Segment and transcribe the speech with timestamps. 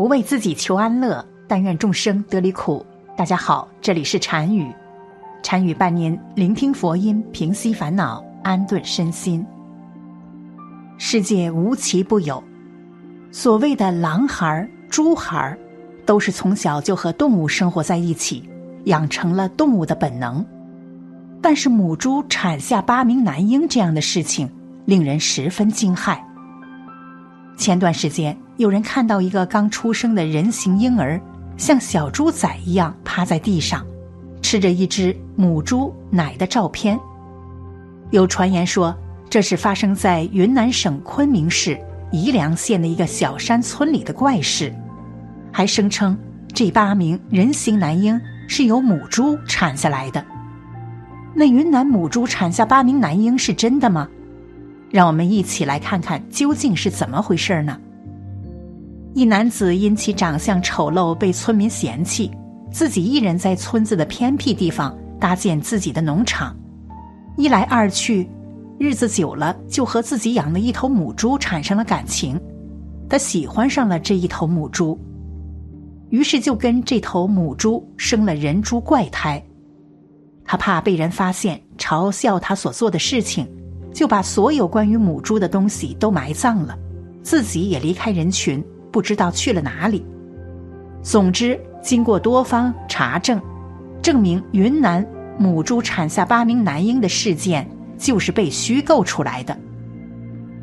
[0.00, 2.86] 不为自己求安乐，但愿众生得离苦。
[3.18, 4.74] 大家好，这里是禅语，
[5.42, 9.44] 禅语伴您聆听佛音，平息烦恼，安顿身心。
[10.96, 12.42] 世界无奇不有，
[13.30, 15.54] 所谓的狼孩、猪孩，
[16.06, 18.48] 都是从小就和动物生活在一起，
[18.84, 20.42] 养成了动物的本能。
[21.42, 24.50] 但是母猪产下八名男婴这样的事情，
[24.86, 26.18] 令人十分惊骇。
[27.58, 31.18] 前段时间，有人看到一个刚出生的人形婴儿，
[31.56, 33.86] 像小猪仔一样趴在地上，
[34.42, 37.00] 吃着一只母猪奶的照片。
[38.10, 38.94] 有传言说，
[39.30, 41.80] 这是发生在云南省昆明市
[42.12, 44.70] 宜良县的一个小山村里的怪事，
[45.50, 46.14] 还声称
[46.52, 50.22] 这八名人形男婴是由母猪产下来的。
[51.34, 54.06] 那云南母猪产下八名男婴是真的吗？
[54.90, 57.80] 让我们一起来看看究竟是怎么回事呢？
[59.14, 62.30] 一男子因其长相丑陋被村民嫌弃，
[62.70, 66.56] 自己一人在村子的偏僻地方搭建自己的农场。
[67.36, 68.28] 一来二去，
[68.78, 72.40] 日子久了，就和自己养的一头母猪产生了感情。
[73.08, 74.98] 他喜欢上了这一头母猪，
[76.10, 79.42] 于是就跟这头母猪生了人猪怪胎。
[80.44, 83.46] 他怕被人发现嘲笑他所做的事情。
[83.92, 86.78] 就把所有关于母猪的东西都埋葬了，
[87.24, 90.04] 自己也离开人群，不知道去了哪里。
[91.02, 93.40] 总之，经过多方查证，
[94.02, 95.06] 证明云南
[95.38, 99.56] 母猪产下八名男婴的事件就是被虚构出来的。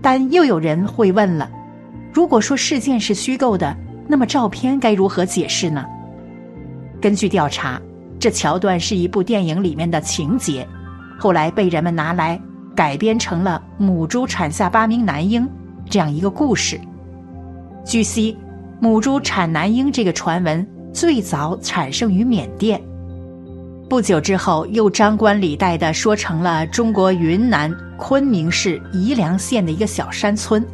[0.00, 1.50] 但又有人会问了：
[2.12, 5.84] 如果说事件是虚构的，那么照片该如何解释呢？
[7.00, 7.80] 根据调查，
[8.18, 10.66] 这桥段是一部电影里面的情节，
[11.18, 12.40] 后来被人们拿来。
[12.76, 15.44] 改编成了母猪产下八名男婴
[15.90, 16.80] 这样一个故事。
[17.84, 18.36] 据悉，
[18.80, 22.80] 母猪产男婴这个传闻最早产生于缅甸，
[23.88, 30.64] 不久之后又张冠李戴的说成了中国云南昆明市宜良县的一个小山村。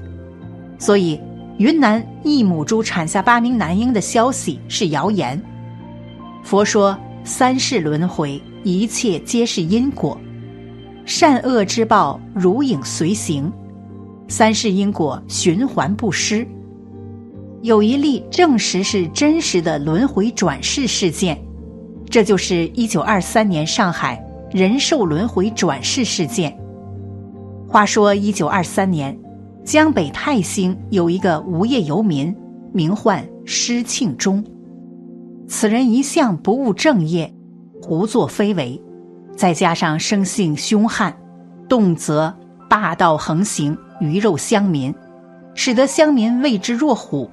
[0.79, 1.21] 所以，
[1.59, 5.41] 云南一母猪产下八名男婴的消息是谣言。
[6.43, 10.19] 佛说三世轮回，一切皆是因果。
[11.07, 13.53] 善恶之报如影随形，
[14.27, 16.47] 三世因果循环不失。
[17.65, 21.43] 有一例证实是真实的轮回转世事件，
[22.11, 26.55] 这就是一九二三年上海人寿轮回转世事件。
[27.67, 29.19] 话说一九二三年，
[29.65, 32.37] 江北泰兴有一个无业游民，
[32.71, 34.45] 名唤施庆忠。
[35.49, 37.33] 此人一向不务正业，
[37.81, 38.79] 胡作非为。
[39.35, 41.17] 再加上生性凶悍，
[41.67, 42.31] 动辄
[42.69, 44.95] 霸道横行，鱼肉乡民，
[45.55, 47.31] 使得乡民畏之若虎，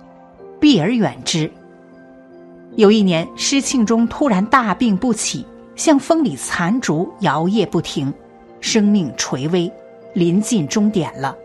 [0.62, 1.52] 避而远之。
[2.78, 5.46] 有一年，施庆忠突然大病不起，
[5.76, 8.14] 像风里残烛，摇曳不停，
[8.62, 9.70] 生命垂危，
[10.14, 11.36] 临近终点了。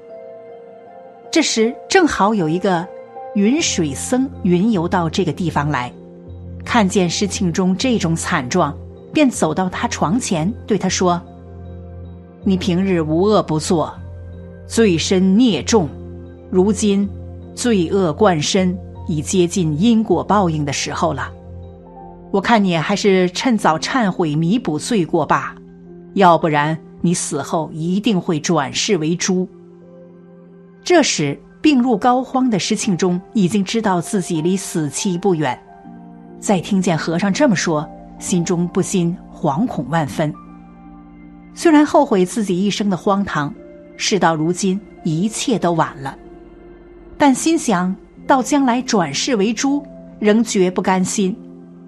[1.32, 2.86] 这时，正好有一个
[3.34, 5.92] 云水僧云游到这个地方来，
[6.64, 8.72] 看见施庆忠这种惨状。
[9.12, 11.18] 便走到他床前，对他说
[12.44, 13.90] ：“你平日无恶不作，
[14.66, 15.88] 罪深孽重，
[16.50, 17.08] 如今
[17.54, 21.30] 罪恶贯身，已接近因果报应的时候了。
[22.30, 25.54] 我看你还是趁早忏悔，弥补罪过吧，
[26.14, 29.48] 要不然你死后一定会转世为猪。”
[30.84, 35.58] 这时，病入膏肓的施庆忠已经知道自己离死期不远，
[36.38, 37.88] 再听见和尚这么说。
[38.18, 40.32] 心中不禁惶恐万分。
[41.54, 43.52] 虽然后悔自己一生的荒唐，
[43.98, 46.16] 事到如今一切都晚了，
[47.18, 47.94] 但心想
[48.26, 49.86] 到将来转世为猪，
[50.18, 51.36] 仍绝不甘心，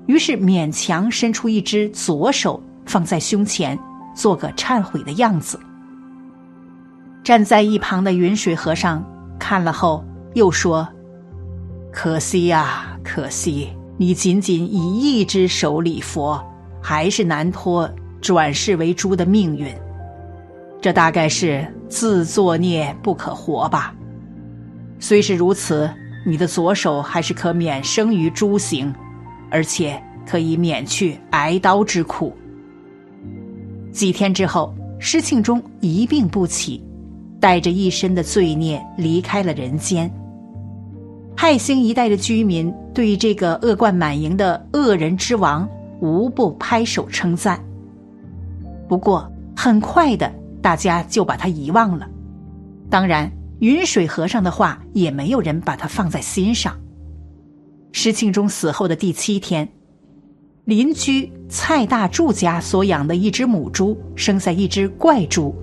[0.07, 3.79] 于是勉强伸出一只左手放在胸前，
[4.15, 5.59] 做个忏悔的样子。
[7.25, 9.05] 站在一旁的云水和尚
[9.39, 10.05] 看了后，
[10.35, 10.87] 又说
[11.93, 13.69] ：“可惜呀，可惜。”
[14.01, 16.41] 你仅仅以一只手礼佛，
[16.81, 19.67] 还是难脱转世为猪的命运。
[20.81, 23.93] 这大概是自作孽不可活吧。
[25.01, 25.91] 虽是如此，
[26.25, 28.95] 你的左手还是可免生于诸刑，
[29.51, 32.33] 而且可以免去挨刀之苦。
[33.93, 36.85] 几天之后，施庆忠一病不起，
[37.41, 40.11] 带着一身的罪孽离开了人间。
[41.37, 45.69] 泰兴一带的居民对这个恶贯满盈的恶人之王
[46.01, 47.59] 无不拍手称赞。
[48.89, 50.31] 不过很快的，
[50.61, 52.09] 大家就把他遗忘了。
[52.91, 56.79] 当然，云水和尚的话也没有人把他放在心上。
[57.93, 59.69] 施庆忠死后的第七天，
[60.65, 65.55] 邻居蔡大柱家所养的一只母猪生下一只怪猪，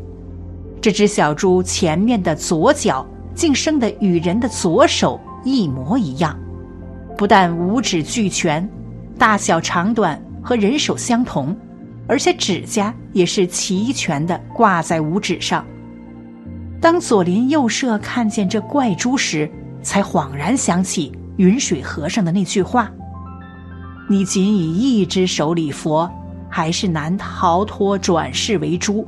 [0.82, 6.38] 这只小猪前面的左脚竟生得与人的左手一模一样，
[7.16, 8.68] 不但五指俱全，
[9.18, 11.56] 大小长短和人手相同，
[12.08, 15.66] 而且指甲也是齐全的挂在五指上。
[16.86, 19.50] 当左邻右舍看见这怪猪时，
[19.82, 22.92] 才恍然想起云水和尚的那句话
[24.08, 26.08] ：“你仅以一只手礼佛，
[26.48, 29.04] 还是难逃脱转世为猪。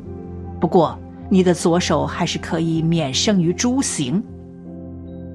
[0.59, 0.97] 不过
[1.29, 4.23] 你的左手还是可以免生于猪形。”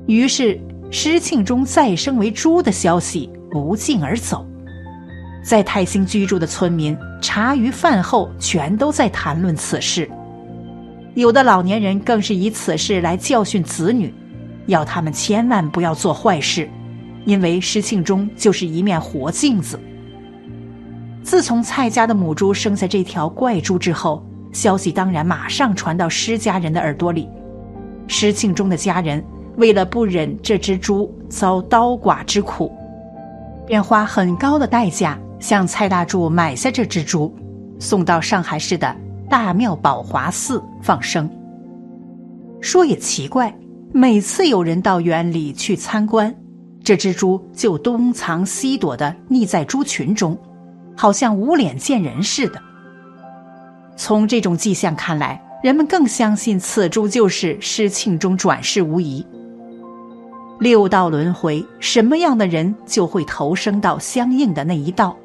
[0.09, 0.59] 于是
[0.91, 4.45] 施庆忠再生为猪的消息不胫而走，
[5.45, 10.11] 在泰兴居住的村民茶余饭后全都在谈论此事。
[11.15, 14.13] 有的老年人更是以此事来教训子女，
[14.67, 16.69] 要他们千万不要做坏事，
[17.27, 19.79] 因为施庆忠就是一面活镜子。
[21.23, 27.29] 自从蔡家的母猪生下这条怪猪之后，消息当然马上传到施家人的耳朵里。
[28.09, 29.23] 施庆忠的家人
[29.57, 32.73] 为了不忍这只猪遭刀剐之苦，
[33.67, 37.35] 便花很高的代价向蔡大柱买下这只猪，
[37.79, 38.97] 送到上海市的。
[39.33, 41.27] 大庙宝华寺放生。
[42.61, 43.57] 说也奇怪，
[43.91, 46.35] 每次有人到园里去参观，
[46.85, 50.37] 这只猪就东藏西躲的匿在猪群中，
[50.95, 52.61] 好像无脸见人似的。
[53.97, 59.27] 从这种迹象看来，人们更相信此猪就是施庆中转世无疑。
[60.61, 65.17] 六道轮回，什么样的人就会投生到相应的那一道。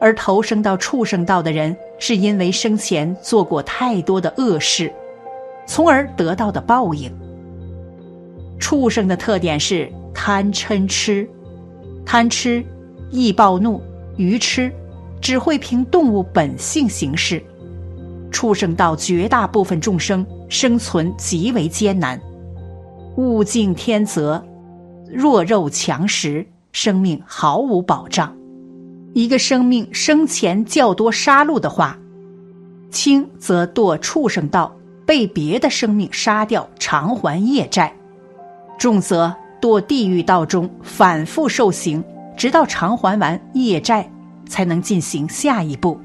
[0.00, 4.92] 而投生到畜生道的人，是因为生前做过太多的恶事，
[5.66, 7.10] 从而得到的报应。
[8.58, 11.28] 畜生的特点是贪嗔痴，
[12.04, 12.64] 贪吃
[13.10, 13.80] 易暴怒，
[14.16, 14.72] 愚痴
[15.20, 17.42] 只会凭动物本性行事。
[18.30, 22.20] 畜生道绝大部分众生生存极为艰难，
[23.16, 24.44] 物竞天择，
[25.10, 28.36] 弱肉强食，生命毫无保障。
[29.16, 31.98] 一个生命生前较多杀戮的话，
[32.90, 34.76] 轻则堕畜生道，
[35.06, 37.90] 被别的生命杀掉偿还业债；
[38.78, 42.04] 重则堕地狱道中反复受刑，
[42.36, 44.06] 直到偿还完业债，
[44.46, 45.98] 才能进行下一步。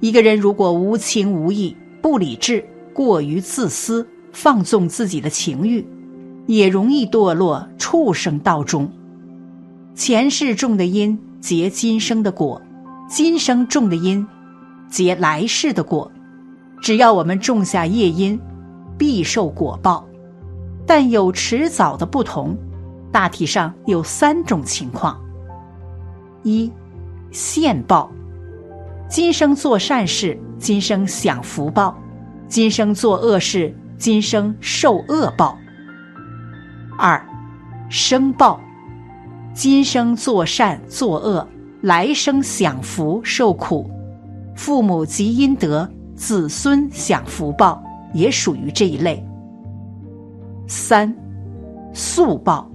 [0.00, 2.62] 一个人如果无情无义、不理智、
[2.92, 5.82] 过于自私、放纵自己的情欲，
[6.44, 8.92] 也容易堕落畜生道中。
[9.94, 11.18] 前世种的因。
[11.44, 12.58] 结今生的果，
[13.06, 14.26] 今生种的因，
[14.88, 16.10] 结来世的果。
[16.80, 18.40] 只要我们种下业因，
[18.96, 20.08] 必受果报。
[20.86, 22.56] 但有迟早的不同，
[23.12, 25.20] 大体上有三种情况：
[26.44, 26.72] 一，
[27.30, 28.10] 现报，
[29.06, 31.94] 今生做善事，今生享福报；
[32.48, 35.58] 今生做恶事，今生受恶报。
[36.98, 37.22] 二，
[37.90, 38.58] 生报。
[39.54, 41.46] 今生作善作恶，
[41.80, 43.88] 来生享福受苦，
[44.56, 47.80] 父母积阴德，子孙享福报，
[48.12, 49.24] 也属于这一类。
[50.66, 51.14] 三，
[51.92, 52.68] 速报，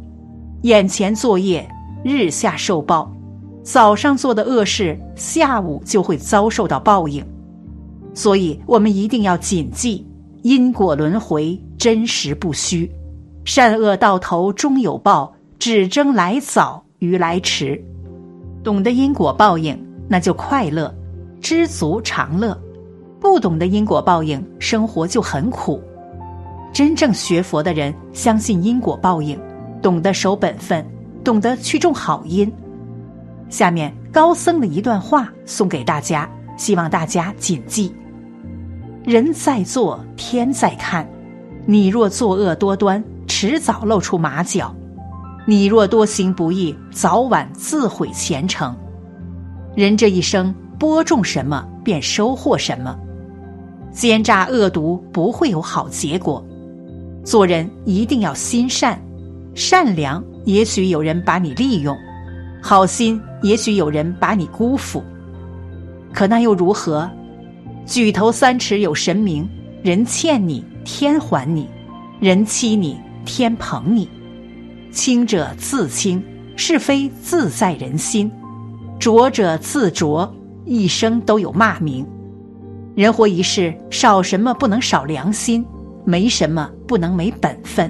[0.62, 1.70] 眼前作业，
[2.02, 3.12] 日下受报，
[3.62, 7.22] 早上做的恶事，下午就会遭受到报应，
[8.14, 10.08] 所以我们一定要谨记
[10.44, 12.90] 因果轮回，真实不虚，
[13.44, 15.36] 善恶到头终有报。
[15.60, 17.84] 只争来早与来迟，
[18.64, 20.96] 懂得因果报应，那就快乐，
[21.42, 22.58] 知足常乐；
[23.20, 25.84] 不懂得因果报应，生活就很苦。
[26.72, 29.38] 真正学佛的人，相信因果报应，
[29.82, 30.86] 懂得守本分，
[31.26, 32.50] 懂得去种好因。
[33.50, 37.94] 下面高僧的一段话送给大家，希望大家谨记：
[39.04, 41.06] 人在做，天在看。
[41.66, 44.74] 你若作恶多端，迟早露出马脚。
[45.50, 48.78] 你若多行不义，早晚自毁前程。
[49.76, 52.96] 人这一生播种什么，便收获什么。
[53.92, 56.46] 奸诈恶毒不会有好结果。
[57.24, 59.02] 做人一定要心善，
[59.56, 61.98] 善良也许有人把你利用，
[62.62, 65.04] 好心也许有人把你辜负。
[66.14, 67.10] 可那又如何？
[67.88, 69.50] 举头三尺有神明，
[69.82, 71.66] 人欠你，天还你；
[72.20, 74.08] 人欺你，天捧你。
[74.92, 76.24] 清者自清，
[76.56, 78.30] 是非自在人心；
[79.00, 80.32] 浊者自浊，
[80.66, 82.06] 一生都有骂名。
[82.96, 85.66] 人活一世，少什么不能少良心，
[86.04, 87.90] 没什么不能没本分。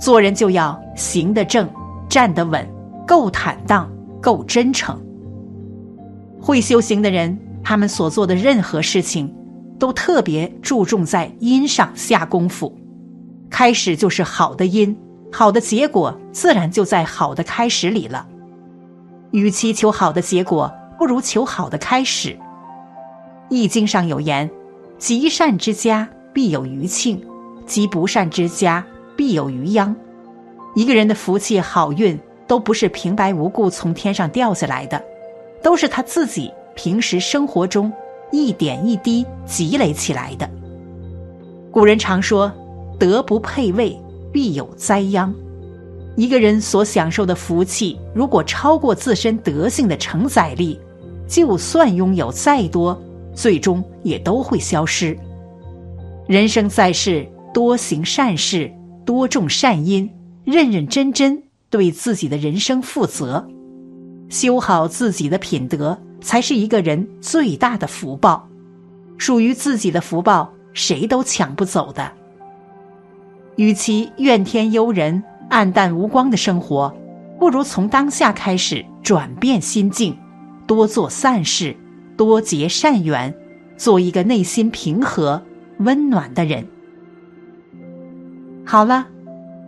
[0.00, 1.68] 做人就要行得正，
[2.08, 2.68] 站得稳，
[3.06, 5.00] 够坦荡，够真诚。
[6.40, 9.32] 会修行的人，他们所做的任何事情，
[9.78, 12.76] 都特别注重在因上下功夫。
[13.48, 14.94] 开始就是好的因，
[15.34, 18.24] 好的结果自然就在好的开始里了。
[19.32, 22.28] 与其求好的结果，不如求好的开始。
[23.48, 24.48] 《易经》上有言
[24.96, 27.20] ：“积善之家必有余庆，
[27.66, 28.86] 积不善之家
[29.16, 29.92] 必有余殃。”
[30.76, 35.02] 一个人的福气好运都不是平白无故从天上掉下来的，
[35.60, 37.92] 都是他自己平时生活中
[38.30, 40.48] 一点一滴积累起来的。
[41.72, 42.52] 古人常说
[43.00, 44.00] ：“德不配位，
[44.34, 45.32] 必有灾殃。”
[46.16, 50.78] 一个人所享受的福气，如果超过自身德性的承载力，
[51.26, 53.00] 就算拥有再多，
[53.34, 55.16] 最终也都会消失。
[56.28, 58.70] 人生在世，多行善事，
[59.04, 60.08] 多种善因，
[60.44, 63.44] 认认真真对自己的人生负责，
[64.28, 68.48] 修好自己的品德，才是一个人最大的福报。
[69.18, 72.10] 属于自己的福报，谁都抢不走的。
[73.56, 75.22] 与其怨天尤人。
[75.50, 76.92] 暗淡无光的生活，
[77.38, 80.16] 不如从当下开始转变心境，
[80.66, 81.76] 多做善事，
[82.16, 83.32] 多结善缘，
[83.76, 85.40] 做一个内心平和、
[85.78, 86.66] 温暖的人。
[88.64, 89.06] 好了，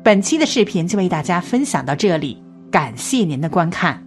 [0.03, 4.03] 本期的视频就为大家分享到这里，感谢您的观看。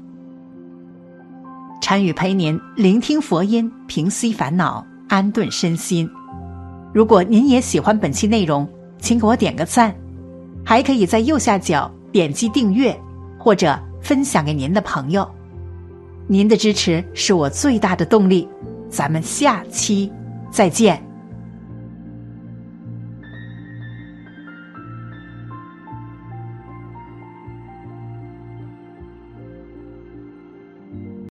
[1.81, 6.09] 禅语陪您聆听佛音，平息烦恼，安顿身心。
[6.93, 8.67] 如果您也喜欢本期内容，
[8.99, 9.95] 请给我点个赞。
[10.63, 12.95] 还可以在右下角点击订阅，
[13.37, 15.27] 或者分享给您的朋友。
[16.27, 18.47] 您的支持是我最大的动力。
[18.87, 20.11] 咱们下期
[20.51, 21.08] 再见。